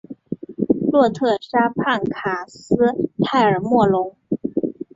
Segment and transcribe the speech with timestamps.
[0.91, 2.75] 洛特河畔卡斯
[3.23, 4.15] 泰尔莫龙。